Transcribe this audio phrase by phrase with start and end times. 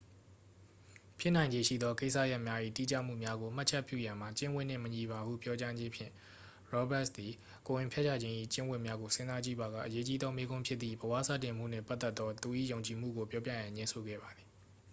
[1.19, 6.11] ဖြစ်နိုင်ခြေရှိသော ကိစ္စရပ်များ၏ တိကျမှုများကို မှတ်ချက်ပြုရန်မှာ ကျင့်ဝတ်နှင့်မညီပါဟု ပြောကြားခြင်းဖြင့်
[6.69, 7.31] ရောဘတ်စ် သည်
[7.67, 14.49] ကိုယ်ဝန်ဖျက်ချခြင်း၏ ကျင့်ဝတ်များကို စဉ်းစားကြည့်ပါက အရေးကြီးသော မေးခွန်းဖြစ်သည့် ဘဝစတင်မှုနှင့်ပတ်သက်သော သူ၏ယုံကြည်မှုကို ပြောပြရန် ငြင်းဆိုခဲ့ပါသည်